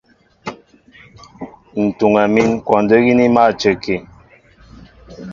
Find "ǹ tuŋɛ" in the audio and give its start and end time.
1.81-2.23